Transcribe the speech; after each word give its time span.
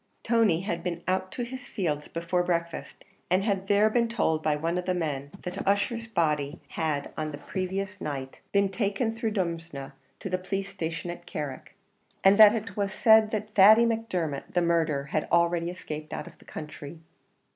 Tony 0.23 0.61
had 0.61 0.81
been 0.81 1.03
out 1.07 1.31
to 1.31 1.43
his 1.43 1.61
fields 1.67 2.07
before 2.07 2.41
breakfast, 2.41 3.03
and 3.29 3.43
had 3.43 3.67
there 3.67 3.87
been 3.87 4.09
told 4.09 4.41
by 4.41 4.55
one 4.55 4.79
of 4.79 4.85
the 4.85 4.95
men 4.95 5.29
that 5.43 5.63
Ussher's 5.67 6.07
body 6.07 6.59
had 6.69 7.11
on 7.15 7.29
the 7.31 7.37
previous 7.37 8.01
night 8.01 8.39
been 8.51 8.69
taken 8.69 9.13
through 9.13 9.29
Drumsna 9.33 9.93
to 10.19 10.27
the 10.27 10.39
police 10.39 10.69
station 10.69 11.11
at 11.11 11.27
Carrick, 11.27 11.75
and 12.23 12.39
that 12.39 12.55
it 12.55 12.75
was 12.75 12.91
said 12.91 13.29
that 13.29 13.53
Thady 13.53 13.85
Macdermot, 13.85 14.51
the 14.55 14.61
murderer, 14.63 15.03
had 15.03 15.27
already 15.31 15.69
escaped 15.69 16.13
out 16.13 16.25
of 16.25 16.39
the 16.39 16.45
country. 16.45 16.97